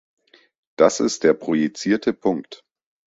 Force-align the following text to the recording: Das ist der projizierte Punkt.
Das 0.77 0.99
ist 0.99 1.23
der 1.23 1.35
projizierte 1.35 2.11
Punkt. 2.11 2.63